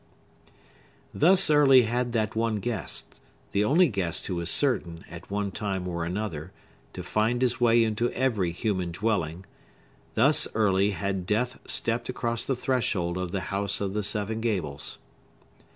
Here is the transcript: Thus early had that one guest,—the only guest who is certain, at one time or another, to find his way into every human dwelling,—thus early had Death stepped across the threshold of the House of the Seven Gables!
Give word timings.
Thus 1.13 1.51
early 1.51 1.83
had 1.83 2.11
that 2.13 2.35
one 2.35 2.55
guest,—the 2.55 3.63
only 3.63 3.87
guest 3.87 4.25
who 4.25 4.39
is 4.39 4.49
certain, 4.49 5.05
at 5.11 5.29
one 5.29 5.51
time 5.51 5.87
or 5.87 6.03
another, 6.03 6.51
to 6.93 7.03
find 7.03 7.39
his 7.43 7.61
way 7.61 7.83
into 7.83 8.09
every 8.13 8.51
human 8.51 8.91
dwelling,—thus 8.91 10.47
early 10.55 10.89
had 10.89 11.27
Death 11.27 11.59
stepped 11.69 12.09
across 12.09 12.43
the 12.45 12.55
threshold 12.55 13.15
of 13.19 13.29
the 13.31 13.41
House 13.53 13.79
of 13.79 13.93
the 13.93 14.01
Seven 14.01 14.41
Gables! 14.41 14.97